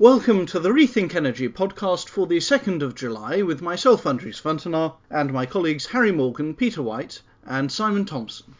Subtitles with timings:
[0.00, 4.94] Welcome to the Rethink Energy podcast for the 2nd of July with myself, Andries Wantenaar,
[5.10, 8.54] and my colleagues Harry Morgan, Peter White, and Simon Thompson.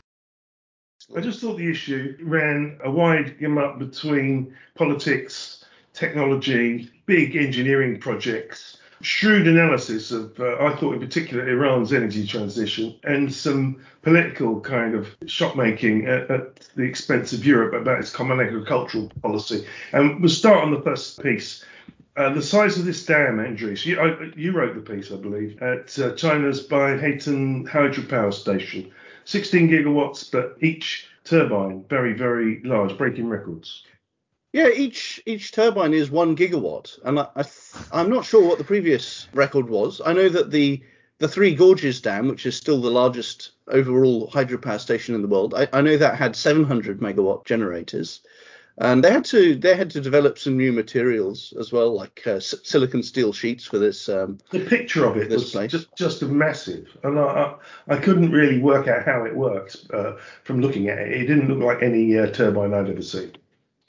[1.17, 8.78] I just thought the issue ran a wide gamut between politics, technology, big engineering projects,
[9.01, 14.95] shrewd analysis of, uh, I thought in particular, Iran's energy transition, and some political kind
[14.95, 19.67] of shot making at, at, the expense of Europe about its common agricultural policy.
[19.93, 21.65] And we'll start on the first piece.
[22.17, 25.63] Uh, the size of this dam, Andries, you, I, you wrote the piece, I believe,
[25.63, 28.91] at uh, China's Baihetan hydropower station.
[29.25, 33.85] 16 gigawatts, but each turbine very, very large, breaking records.
[34.53, 37.29] Yeah, each each turbine is one gigawatt, and I,
[37.93, 40.01] I am not sure what the previous record was.
[40.05, 40.83] I know that the
[41.19, 45.53] the Three Gorges Dam, which is still the largest overall hydropower station in the world,
[45.53, 48.21] I, I know that had 700 megawatt generators,
[48.79, 52.41] and they had to they had to develop some new materials as well, like uh,
[52.41, 54.09] silicon steel sheets for this.
[54.09, 55.73] Um, the picture of it was place.
[55.73, 60.17] just just massive, and I, I, I couldn't really work out how it works uh,
[60.45, 61.13] from looking at it.
[61.13, 63.33] It didn't look like any uh, turbine I'd ever seen.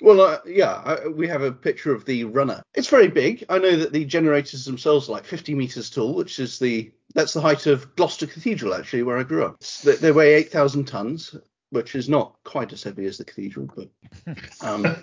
[0.01, 2.61] Well, uh, yeah, I, we have a picture of the runner.
[2.73, 3.43] It's very big.
[3.49, 7.33] I know that the generators themselves are like 50 meters tall, which is the that's
[7.33, 9.59] the height of Gloucester Cathedral, actually, where I grew up.
[9.83, 11.35] They, they weigh 8,000 tons,
[11.71, 13.89] which is not quite as heavy as the cathedral, but.
[14.61, 14.83] Um...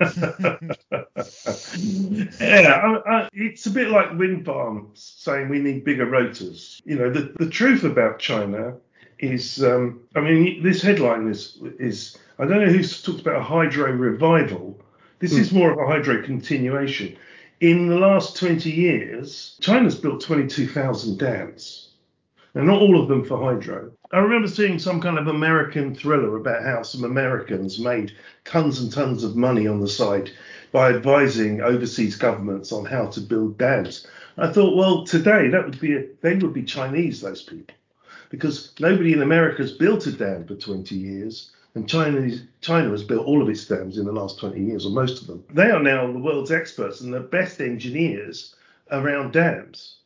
[2.40, 6.80] yeah, I, I, it's a bit like wind farms saying we need bigger rotors.
[6.84, 8.76] You know, the, the truth about China
[9.18, 13.42] is, um, I mean, this headline is is I don't know who talks about a
[13.42, 14.78] hydro revival,
[15.18, 15.38] this mm.
[15.38, 17.16] is more of a hydro continuation.
[17.60, 21.88] In the last 20 years, China's built 22,000 dams.
[22.54, 23.92] Now, not all of them for hydro.
[24.12, 28.12] I remember seeing some kind of American thriller about how some Americans made
[28.44, 30.30] tons and tons of money on the side
[30.70, 34.06] by advising overseas governments on how to build dams.
[34.38, 37.74] I thought, well, today that would be a, they would be Chinese, those people,
[38.30, 41.52] because nobody in America has built a dam for 20 years.
[41.76, 42.26] And China,
[42.62, 45.26] China has built all of its dams in the last 20 years, or most of
[45.26, 45.44] them.
[45.52, 48.56] They are now the world's experts and the best engineers
[48.90, 49.96] around dams.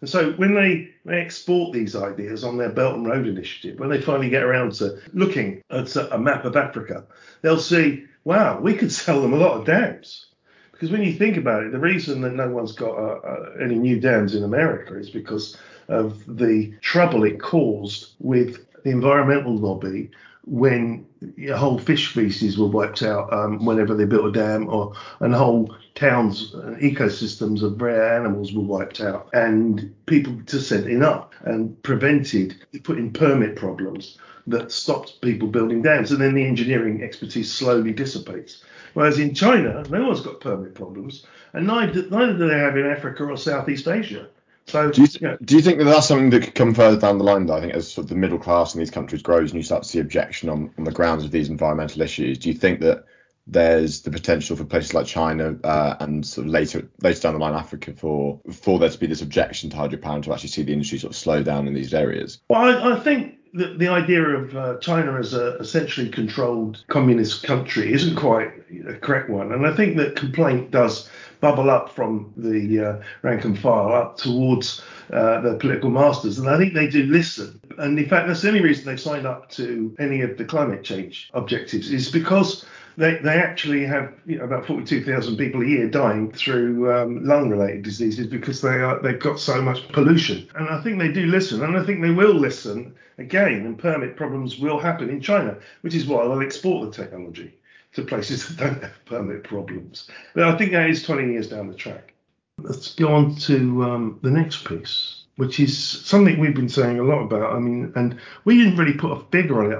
[0.00, 3.88] And so when they, they export these ideas on their Belt and Road Initiative, when
[3.88, 7.04] they finally get around to looking at a map of Africa,
[7.42, 10.26] they'll see, wow, we could sell them a lot of dams.
[10.70, 13.74] Because when you think about it, the reason that no one's got uh, uh, any
[13.74, 15.56] new dams in America is because
[15.88, 20.12] of the trouble it caused with the environmental lobby
[20.48, 21.06] when
[21.54, 25.74] whole fish species were wiped out um, whenever they built a dam, or and whole
[25.94, 31.80] towns, and ecosystems of rare animals were wiped out, and people just said enough and
[31.82, 37.92] prevented putting permit problems that stopped people building dams, and then the engineering expertise slowly
[37.92, 38.64] dissipates.
[38.94, 42.86] Whereas in China, no one's got permit problems, and neither, neither do they have in
[42.86, 44.28] Africa or Southeast Asia.
[44.68, 47.16] So, do you, th- do you think that that's something that could come further down
[47.18, 47.46] the line?
[47.46, 49.64] Though I think as sort of the middle class in these countries grows and you
[49.64, 52.80] start to see objection on, on the grounds of these environmental issues, do you think
[52.80, 53.04] that
[53.46, 57.40] there's the potential for places like China uh, and sort of later later down the
[57.40, 60.72] line Africa for for there to be this objection to hydropower to actually see the
[60.72, 62.40] industry sort of slow down in these areas?
[62.50, 67.42] Well, I, I think the, the idea of uh, China as a essentially controlled communist
[67.42, 68.52] country isn't quite
[68.86, 71.08] a correct one, and I think that complaint does
[71.40, 74.82] bubble up from the uh, rank and file up towards
[75.12, 76.38] uh, the political masters.
[76.38, 77.60] And I think they do listen.
[77.78, 80.82] And in fact, that's the only reason they've signed up to any of the climate
[80.82, 82.64] change objectives is because
[82.96, 87.82] they, they actually have you know, about 42,000 people a year dying through um, lung-related
[87.82, 90.48] diseases because they are they've got so much pollution.
[90.56, 93.64] And I think they do listen, and I think they will listen again.
[93.66, 97.54] And permit problems will happen in China, which is why they'll export the technology
[97.94, 100.08] to places that don't have permit problems.
[100.34, 102.14] But I think that is 20 years down the track.
[102.58, 107.04] Let's go on to um, the next piece, which is something we've been saying a
[107.04, 107.54] lot about.
[107.54, 109.76] I mean, and we didn't really put a figure on it,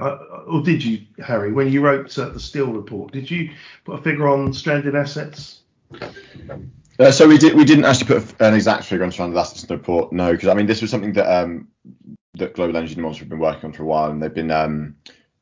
[0.47, 3.11] or did you, Harry, when you wrote uh, the Steel report?
[3.11, 3.51] Did you
[3.83, 5.59] put a figure on stranded assets?
[6.99, 7.55] Uh, so we did.
[7.55, 10.13] We didn't actually put an exact figure on stranded assets in the report.
[10.13, 11.67] No, because I mean this was something that um,
[12.35, 14.95] that Global Energy Monitor have been working on for a while, and they've been um,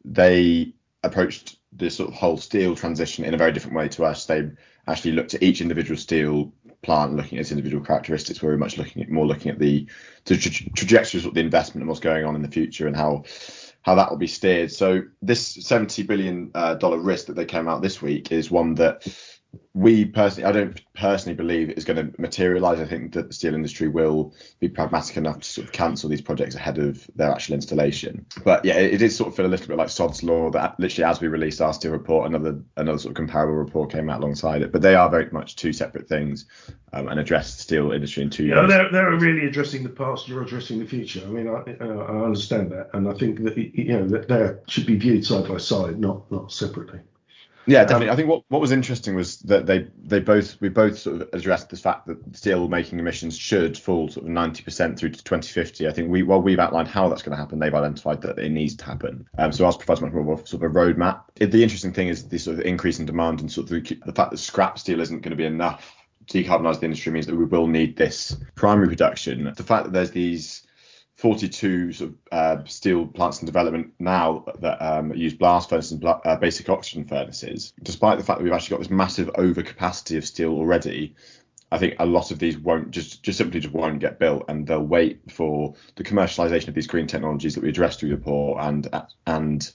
[0.05, 0.73] they
[1.03, 4.25] approached this sort of whole steel transition in a very different way to us.
[4.25, 4.49] They
[4.87, 6.51] actually looked at each individual steel
[6.81, 8.41] plant, looking at its individual characteristics.
[8.41, 9.87] We're much looking at more looking at the,
[10.25, 13.23] the tra- trajectories of the investment and what's going on in the future and how
[13.81, 14.69] how that will be steered.
[14.69, 18.75] So this 70 billion uh, dollar risk that they came out this week is one
[18.75, 19.07] that
[19.73, 22.79] we personally, I don't personally believe it's going to materialise.
[22.79, 26.21] I think that the steel industry will be pragmatic enough to sort of cancel these
[26.21, 28.25] projects ahead of their actual installation.
[28.43, 30.79] But yeah, it, it did sort of feel a little bit like Sod's Law that
[30.79, 34.19] literally as we released our steel report, another another sort of comparable report came out
[34.21, 34.71] alongside it.
[34.71, 36.45] But they are very much two separate things
[36.93, 38.69] um, and address the steel industry in two Yeah, years.
[38.69, 40.27] they're, they're really addressing the past.
[40.27, 41.21] You're addressing the future.
[41.25, 44.55] I mean, I, uh, I understand that, and I think that you know that they
[44.67, 46.99] should be viewed side by side, not not separately.
[47.69, 48.11] Yeah, definitely.
[48.11, 51.29] I think what, what was interesting was that they they both we both sort of
[51.33, 55.85] addressed the fact that steel making emissions should fall sort of 90% through to 2050.
[55.85, 58.49] I think we while we've outlined how that's going to happen, they've identified that it
[58.49, 59.27] needs to happen.
[59.37, 61.23] Um, so ours provides much more of sort of a roadmap.
[61.35, 63.95] It, the interesting thing is the sort of increase in demand and sort of the,
[64.05, 65.93] the fact that scrap steel isn't going to be enough
[66.27, 69.53] to decarbonise the industry means that we will need this primary production.
[69.55, 70.66] The fact that there's these
[71.17, 76.05] 42 sort of uh, steel plants in development now that um, use blast furnaces and
[76.05, 80.25] uh, basic oxygen furnaces, despite the fact that we've actually got this massive overcapacity of
[80.25, 81.15] steel already.
[81.71, 84.65] I think a lot of these won't just just simply just won't get built, and
[84.65, 88.63] they'll wait for the commercialization of these green technologies that we addressed through the report,
[88.63, 88.87] and
[89.25, 89.71] and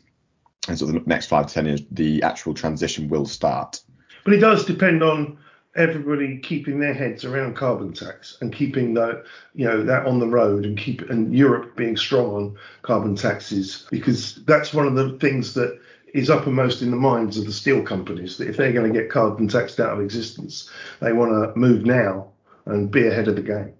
[0.69, 3.83] and sort of the next five to ten years, the actual transition will start.
[4.25, 5.39] But it does depend on
[5.75, 9.25] everybody keeping their heads around carbon tax and keeping that
[9.55, 13.87] you know that on the road and keep and Europe being strong on carbon taxes
[13.91, 15.79] because that's one of the things that
[16.13, 19.11] is uppermost in the minds of the steel companies that if they're going to get
[19.11, 20.71] carbon taxed out of existence
[21.01, 22.31] they want to move now
[22.67, 23.73] and be ahead of the game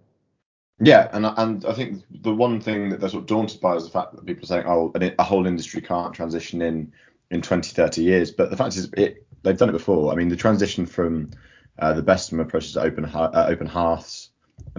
[0.81, 3.85] Yeah, and and I think the one thing that they're sort of daunted by is
[3.85, 6.93] the fact that people are saying, oh, a whole industry can't transition in
[7.31, 8.31] in 20, 30 years.
[8.31, 10.11] But the fact is, it they've done it before.
[10.13, 11.31] I mean, the transition from
[11.79, 14.31] uh, the Bessemer process to open ha- uh, open hearths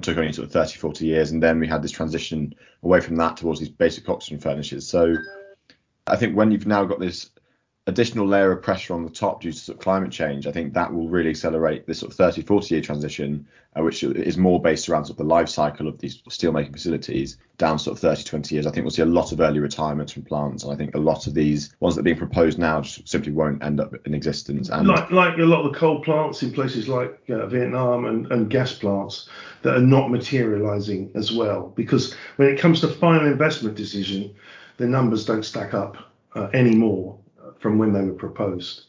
[0.01, 2.54] took only sort of 30, 40 years, and then we had this transition
[2.84, 4.88] away from that towards these basic oxygen furnaces.
[4.88, 5.16] So
[6.07, 7.30] I think when you've now got this
[7.88, 10.74] additional layer of pressure on the top due to sort of climate change, I think
[10.74, 13.45] that will really accelerate this sort of 30, 40 year transition,
[13.75, 17.38] uh, which is more based around sort of the life cycle of these steelmaking facilities
[17.57, 18.65] down sort of 30, 20 years.
[18.65, 21.00] I think we'll see a lot of early retirements from plants, and I think a
[21.00, 24.13] lot of these ones that are being proposed now just simply won't end up in
[24.13, 24.69] existence.
[24.69, 28.31] And like like a lot of the coal plants in places like uh, Vietnam and,
[28.31, 29.27] and gas plants
[29.63, 34.33] that are not materializing as well because when it comes to final investment decision
[34.77, 35.97] the numbers don't stack up
[36.35, 37.18] uh, anymore
[37.63, 38.88] from when they were proposed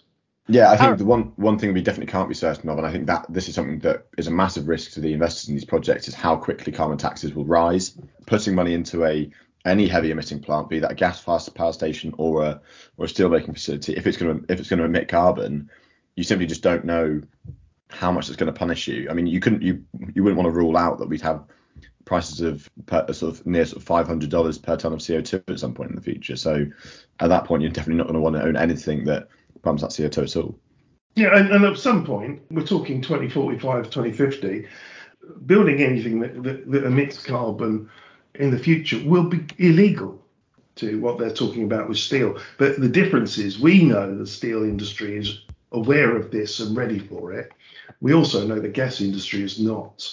[0.48, 2.86] Yeah, I think How- the one one thing we definitely can't be certain of, and
[2.86, 5.54] I think that this is something that is a massive risk to the investors in
[5.54, 7.96] these projects, is how quickly carbon taxes will rise.
[8.26, 9.30] Putting money into a
[9.64, 12.60] any heavy emitting plant, be that a gas fired power station or a
[12.98, 15.70] or a steel making facility, if it's going to if it's going to emit carbon,
[16.16, 17.22] you simply just don't know
[17.88, 19.08] how much it's going to punish you.
[19.08, 19.82] I mean, you couldn't you
[20.14, 21.44] you wouldn't want to rule out that we'd have
[22.04, 25.42] prices of per, sort of near sort of five hundred dollars per ton of CO2
[25.48, 26.36] at some point in the future.
[26.36, 26.66] So
[27.20, 29.28] at that point, you're definitely not going to want to own anything that
[29.62, 30.58] pumps that CO2 at all.
[31.14, 34.66] yeah and, and at some point we're talking 2045 2050
[35.46, 37.88] building anything that, that, that emits carbon
[38.34, 40.20] in the future will be illegal
[40.76, 42.38] to what they're talking about with steel.
[42.58, 46.98] But the difference is we know the steel industry is aware of this and ready
[46.98, 47.52] for it.
[48.00, 50.04] We also know the gas industry is not.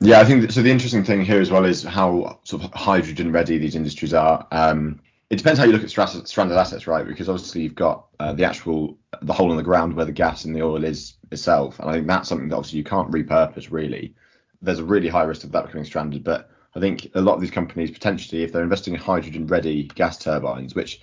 [0.00, 0.62] Yeah, I think so.
[0.62, 4.46] The interesting thing here as well is how sort of hydrogen ready these industries are.
[4.50, 7.06] Um, it depends how you look at stranded, assets, right?
[7.06, 10.44] Because obviously you've got uh, the actual the hole in the ground where the gas
[10.44, 13.70] and the oil is itself, and I think that's something that obviously you can't repurpose
[13.70, 14.14] really.
[14.62, 17.42] There's a really high risk of that becoming stranded, but I think a lot of
[17.42, 21.02] these companies potentially, if they're investing in hydrogen ready gas turbines, which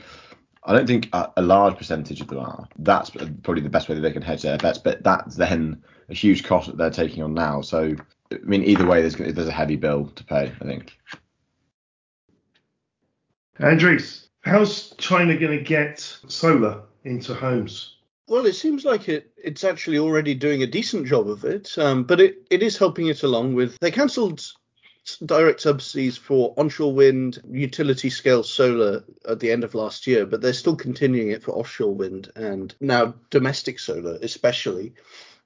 [0.64, 3.96] I don't think a, a large percentage of them are, that's probably the best way
[3.96, 4.80] that they can hedge their bets.
[4.80, 7.62] But that's then a huge cost that they're taking on now.
[7.62, 7.96] So
[8.32, 10.52] I mean, either way, there's there's a heavy bill to pay.
[10.60, 10.98] I think.
[13.60, 17.96] Andries, how's China going to get solar into homes?
[18.28, 22.04] Well, it seems like it it's actually already doing a decent job of it, um,
[22.04, 23.78] but it, it is helping it along with.
[23.80, 24.44] They cancelled
[25.26, 30.42] direct subsidies for onshore wind, utility scale solar at the end of last year, but
[30.42, 34.94] they're still continuing it for offshore wind and now domestic solar, especially.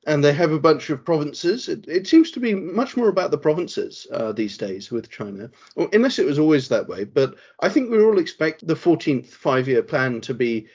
[0.08, 1.70] And they have a bunch of provinces.
[1.70, 5.52] It, it seems to be much more about the provinces uh, these days with China,
[5.76, 7.04] or, unless it was always that way.
[7.04, 10.68] But I think we all expect the 14th five year plan to be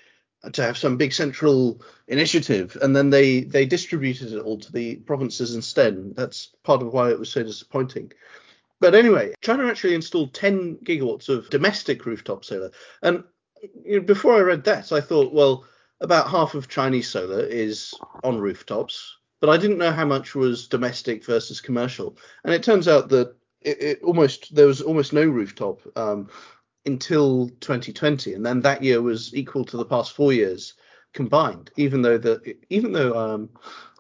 [0.53, 4.97] to have some big central initiative and then they they distributed it all to the
[4.97, 8.13] provinces instead that's part of why it was so disappointing
[8.81, 12.71] but anyway china actually installed 10 gigawatts of domestic rooftop solar
[13.03, 13.25] and
[13.85, 15.65] you know, before i read that i thought well
[16.01, 20.69] about half of chinese solar is on rooftops but i didn't know how much was
[20.69, 25.25] domestic versus commercial and it turns out that it, it almost there was almost no
[25.25, 26.29] rooftop um,
[26.87, 30.75] until 2020, and then that year was equal to the past four years
[31.13, 33.51] combined, even though the even though um,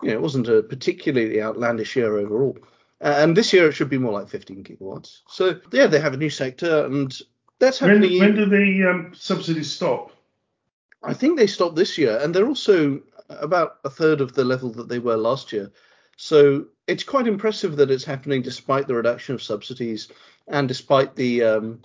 [0.02, 2.56] you know it wasn't a particularly outlandish year overall.
[3.00, 5.20] And this year it should be more like 15 gigawatts.
[5.28, 7.12] So yeah, they have a new sector, and
[7.58, 8.20] that's When, happening.
[8.20, 10.12] when do the um, subsidies stop?
[11.02, 14.70] I think they stopped this year, and they're also about a third of the level
[14.72, 15.72] that they were last year.
[16.16, 20.08] So it's quite impressive that it's happening despite the reduction of subsidies
[20.48, 21.82] and despite the um,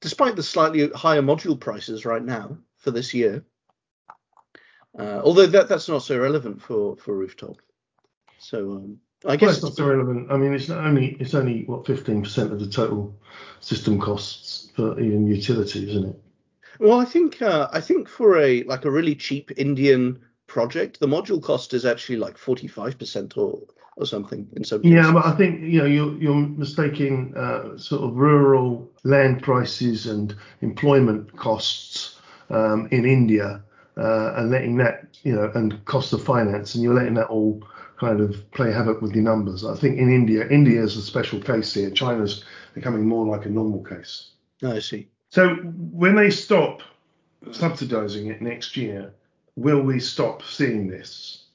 [0.00, 3.44] despite the slightly higher module prices right now for this year.
[4.98, 7.56] Uh, although that that's not so relevant for for rooftop.
[8.38, 10.30] So um, I Well, guess it's not so relevant.
[10.30, 13.18] I mean, it's not only it's only what 15% of the total
[13.60, 16.22] system costs for even utility, isn't it?
[16.78, 21.06] Well, I think uh, I think for a like a really cheap Indian project, the
[21.06, 23.60] module cost is actually like forty five percent or
[23.96, 24.94] or something in some cases.
[24.94, 30.06] Yeah, but I think you know you're you're mistaking uh, sort of rural land prices
[30.06, 32.18] and employment costs
[32.50, 33.62] um, in India
[33.96, 37.62] uh, and letting that you know and cost of finance and you're letting that all
[37.98, 39.64] kind of play havoc with your numbers.
[39.64, 41.90] I think in India, India is a special case here.
[41.90, 44.32] China's becoming more like a normal case.
[44.62, 45.08] I see.
[45.30, 46.82] So when they stop
[47.46, 49.14] subsidising it next year,
[49.56, 51.46] will we stop seeing this?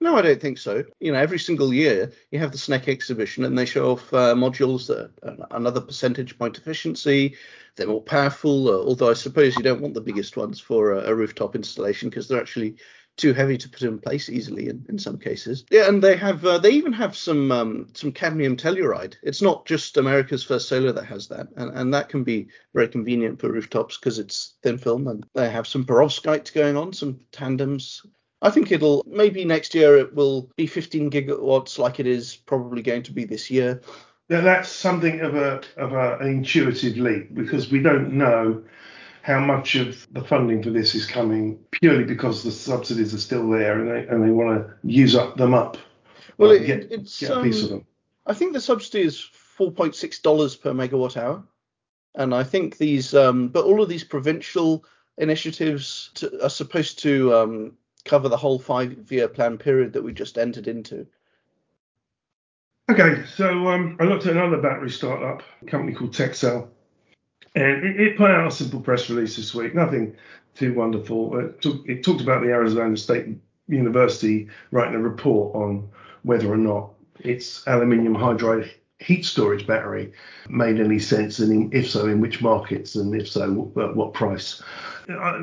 [0.00, 0.84] No, I don't think so.
[0.98, 4.34] You know, every single year you have the SNEC exhibition and they show off uh,
[4.34, 7.36] modules that are another percentage point efficiency.
[7.76, 11.10] They're more powerful, uh, although I suppose you don't want the biggest ones for a,
[11.10, 12.76] a rooftop installation because they're actually
[13.20, 15.64] too heavy to put in place easily in, in some cases.
[15.70, 19.14] Yeah, and they have uh, they even have some um, some cadmium telluride.
[19.22, 22.88] It's not just America's first solar that has that, and, and that can be very
[22.88, 27.20] convenient for rooftops because it's thin film and they have some perovskite going on, some
[27.32, 28.02] tandems.
[28.42, 32.80] I think it'll maybe next year it will be 15 gigawatts like it is probably
[32.80, 33.82] going to be this year.
[34.30, 38.62] Now, that's something of a of a, an intuitive leap because we don't know
[39.22, 43.48] how much of the funding for this is coming purely because the subsidies are still
[43.50, 45.76] there and they and they want to use up them up.
[46.38, 47.86] Well, it, get, it's get a piece of um, them.
[48.26, 51.42] I think the subsidy is 4.6 dollars per megawatt hour,
[52.14, 54.84] and I think these, um, but all of these provincial
[55.18, 57.72] initiatives to, are supposed to um,
[58.04, 61.06] cover the whole five-year plan period that we just entered into.
[62.90, 66.70] Okay, so um, I looked at another battery startup, a company called Texel,
[67.54, 69.74] and it, it put out a simple press release this week.
[69.74, 70.16] Nothing
[70.54, 71.38] too wonderful.
[71.38, 73.26] It, took, it talked about the Arizona State
[73.68, 75.88] University writing a report on
[76.22, 76.90] whether or not
[77.20, 80.12] its aluminium hydride heat storage battery
[80.48, 84.62] made any sense, and if so, in which markets, and if so, what, what price.
[85.08, 85.38] Uh,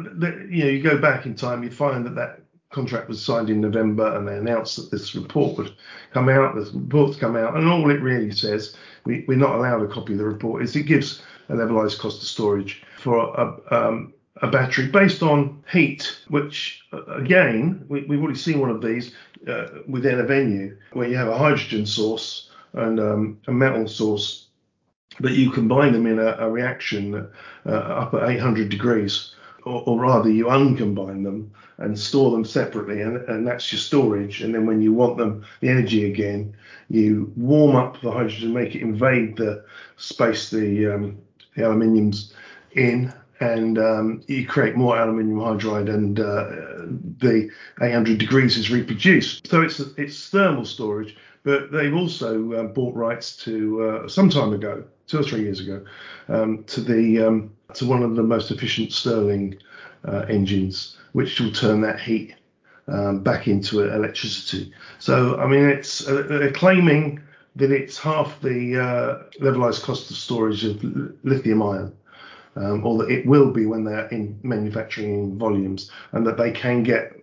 [0.50, 3.60] you know, you go back in time, you find that that contract was signed in
[3.60, 5.76] November, and they announced that this report would
[6.14, 6.56] come out.
[6.56, 10.14] This report's come out, and all it really says, we, we're not allowed a copy
[10.14, 14.48] of the report, is it gives a levelized cost of storage for a, um, a
[14.48, 19.14] battery based on heat, which uh, again, we, we've already seen one of these
[19.48, 24.48] uh, within a venue where you have a hydrogen source and um, a metal source,
[25.20, 27.28] but you combine them in a, a reaction
[27.66, 33.02] uh, up at 800 degrees, or, or, rather, you uncombine them and store them separately,
[33.02, 34.42] and, and that's your storage.
[34.42, 36.56] And then when you want them, the energy again,
[36.90, 39.66] you warm up the hydrogen, make it invade the
[39.98, 41.18] space the um,
[41.58, 42.34] the aluminium's
[42.74, 46.46] in, and um, you create more aluminium hydride, and uh,
[47.20, 47.50] the
[47.82, 49.48] 800 degrees is reproduced.
[49.48, 54.54] So it's it's thermal storage, but they've also uh, bought rights to uh, some time
[54.54, 55.84] ago, two or three years ago,
[56.30, 59.58] um, to the um, to one of the most efficient Stirling
[60.08, 62.36] uh, engines, which will turn that heat
[62.88, 64.72] um, back into electricity.
[65.00, 67.22] So I mean, it's uh, they're claiming
[67.58, 70.82] that it's half the uh, levelized cost of storage of
[71.24, 71.94] lithium ion
[72.58, 76.52] um, or that it will be when they're in manufacturing in volumes, and that they
[76.52, 77.14] can get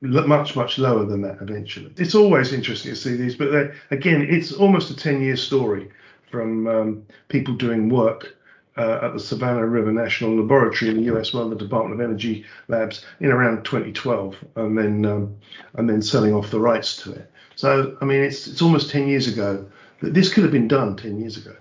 [0.00, 1.92] much much lower than that eventually.
[1.96, 5.90] It's always interesting to see these, but again, it's almost a 10-year story
[6.30, 8.36] from um, people doing work.
[8.74, 12.08] Uh, at the Savannah River National Laboratory in the US, one of the Department of
[12.08, 15.36] Energy labs, in around 2012, and then um,
[15.74, 17.30] and then selling off the rights to it.
[17.56, 19.66] So I mean, it's it's almost 10 years ago
[20.00, 21.56] that this could have been done 10 years ago.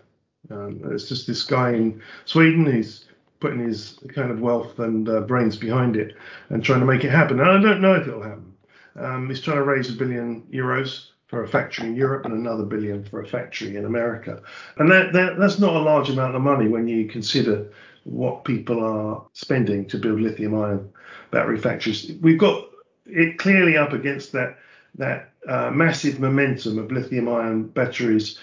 [0.50, 3.06] Um, it's just this guy in Sweden who's
[3.40, 6.16] putting his kind of wealth and uh, brains behind it
[6.50, 7.40] and trying to make it happen.
[7.40, 8.54] And I don't know if it'll happen.
[8.96, 12.64] Um, he's trying to raise a billion euros for a factory in Europe and another
[12.64, 14.42] billion for a factory in America.
[14.78, 17.72] And that, that that's not a large amount of money when you consider
[18.04, 20.90] what people are spending to build lithium ion
[21.32, 22.12] battery factories.
[22.22, 22.66] We've got
[23.06, 24.58] it clearly up against that
[24.96, 28.40] that uh, massive momentum of lithium ion batteries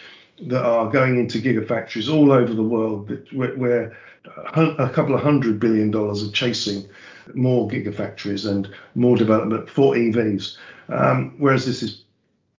[0.46, 3.96] that are going into gigafactories all over the world where, where
[4.54, 6.88] a couple of hundred billion dollars are chasing
[7.34, 10.56] more gigafactories and more development for EVs,
[10.88, 12.02] um, whereas this is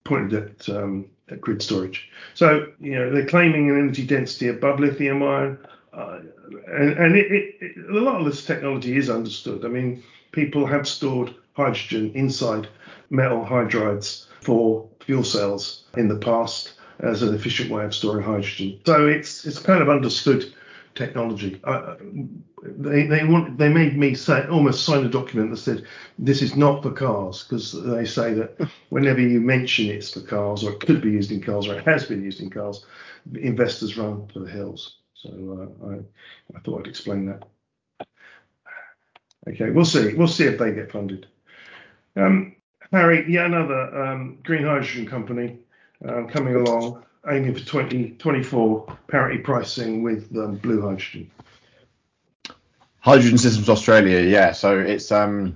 [0.03, 2.09] pointed at, um, at grid storage.
[2.33, 5.57] So, you know, they're claiming an energy density above lithium ion,
[5.93, 6.19] uh,
[6.67, 9.65] and, and it, it, it, a lot of this technology is understood.
[9.65, 12.67] I mean, people have stored hydrogen inside
[13.09, 18.79] metal hydrides for fuel cells in the past as an efficient way of storing hydrogen.
[18.85, 20.53] So it's it's kind of understood
[20.95, 21.59] technology.
[21.63, 21.95] Uh,
[22.63, 25.85] they they want they made me say almost sign a document that said
[26.17, 30.63] this is not for cars because they say that whenever you mention it's for cars
[30.63, 32.85] or it could be used in cars or it has been used in cars,
[33.35, 34.97] investors run for the hills.
[35.13, 35.29] So
[35.83, 37.43] uh, I I thought I'd explain that.
[39.47, 40.13] Okay, we'll see.
[40.13, 41.27] We'll see if they get funded.
[42.15, 42.55] Um,
[42.91, 45.59] Harry, yet another um, green hydrogen company
[46.07, 51.29] um, coming along, aiming for 2024 parity pricing with um, blue hydrogen.
[53.01, 54.51] Hydrogen Systems Australia, yeah.
[54.51, 55.55] So it's um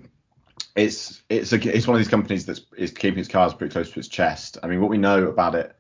[0.76, 2.62] it's it's a, it's one of these companies that's
[2.92, 4.58] keeping its cards pretty close to its chest.
[4.64, 5.76] I mean, what we know about it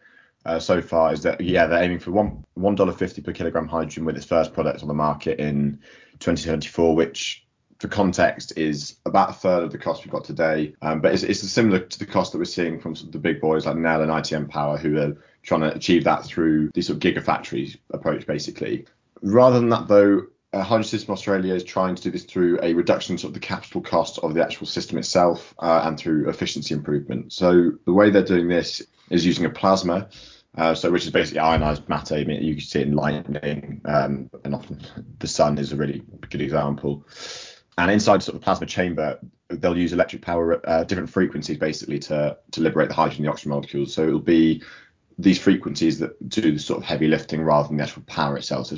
[0.45, 3.67] uh, so far is that yeah, they're aiming for one one dollar fifty per kilogram
[3.67, 5.79] hydrogen with its first product on the market in
[6.19, 7.45] 2024, which
[7.83, 10.73] for context is about a third of the cost we've got today.
[10.81, 13.65] Um, but it's, it's similar to the cost that we're seeing from the big boys
[13.65, 17.01] like Nel and ITM Power, who are trying to achieve that through this sort of
[17.03, 18.85] gigafactory approach, basically.
[19.21, 20.21] Rather than that, though,
[20.53, 23.81] uh, Hydrogen System Australia is trying to do this through a reduction of the capital
[23.81, 27.33] cost of the actual system itself uh, and through efficiency improvement.
[27.33, 30.07] So the way they're doing this is using a plasma,
[30.57, 32.15] uh, so which is basically ionized matter.
[32.15, 34.79] I mean, you can see it in lightning, um, and often
[35.19, 37.05] the sun is a really good example.
[37.77, 41.99] And inside sort of plasma chamber, they'll use electric power at uh, different frequencies basically
[41.99, 43.93] to to liberate the hydrogen and the oxygen molecules.
[43.93, 44.61] So it'll be
[45.17, 48.67] these frequencies that do the sort of heavy lifting rather than the actual power itself.
[48.67, 48.77] So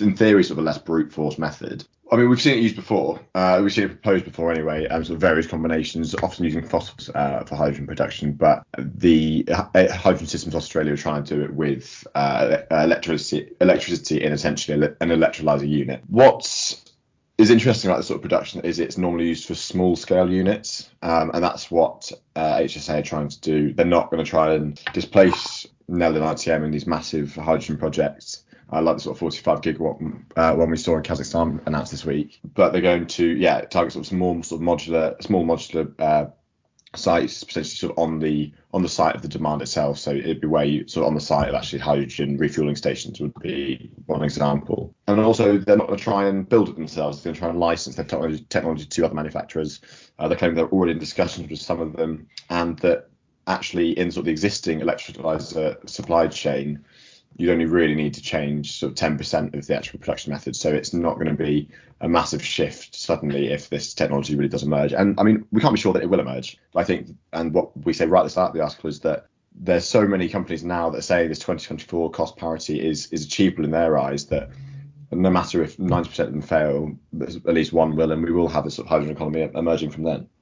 [0.00, 1.84] in theory, sort of a less brute force method.
[2.12, 3.20] I mean, we've seen it used before.
[3.36, 7.08] Uh, we've seen it proposed before anyway, um, sort of various combinations, often using fossils
[7.14, 8.32] uh, for hydrogen production.
[8.32, 14.24] But the uh, Hydrogen Systems Australia are trying to do it with uh, electricity, electricity
[14.24, 16.02] in essentially an electrolyzer unit.
[16.08, 16.82] What's
[17.40, 20.90] is interesting about this sort of production is it's normally used for small scale units,
[21.00, 23.72] um, and that's what uh, HSA are trying to do.
[23.72, 28.44] They're not going to try and displace Nel and ITM in these massive hydrogen projects.
[28.72, 32.04] Uh, like the sort of 45 gigawatt uh, one we saw in Kazakhstan announced this
[32.04, 35.92] week, but they're going to yeah target sort of small, sort of modular, small modular
[35.98, 36.26] uh,
[36.96, 39.98] sites potentially sort of on the on the site of the demand itself.
[39.98, 43.20] So it'd be where you sort of on the site of actually hydrogen refueling stations
[43.20, 44.94] would be one example.
[45.06, 47.22] And also they're not going to try and build it themselves.
[47.22, 49.80] They're going to try and license their technology, technology to other manufacturers.
[50.18, 53.08] Uh, they claim they're already in discussions with some of them, and that
[53.46, 56.84] actually in sort of the existing electrolyzer supply chain,
[57.36, 60.56] you'd only really need to change sort of 10% of the actual production method.
[60.56, 61.68] So it's not going to be
[62.00, 64.92] a massive shift suddenly if this technology really does emerge.
[64.92, 66.58] And I mean, we can't be sure that it will emerge.
[66.74, 69.26] I think, and what we say right at the start of the article is that
[69.54, 73.70] there's so many companies now that say this 2024 cost parity is is achievable in
[73.70, 74.50] their eyes that
[75.12, 78.64] no matter if 90% of them fail, at least one will, and we will have
[78.64, 80.28] a sort of hydrogen economy emerging from then.